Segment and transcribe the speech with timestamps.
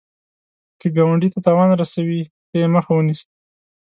[0.79, 3.27] که ګاونډي ته تاوان رسوي، ته یې مخه ونیسه